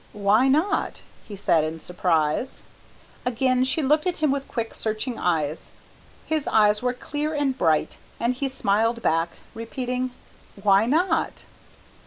[0.13, 2.63] "Why not?" he said in surprise.
[3.23, 5.73] Again she looked at him with quick searching eyes.
[6.25, 10.09] His eyes were clear and bright, and he smiled back, repeating,
[10.63, 11.45] "Why not?"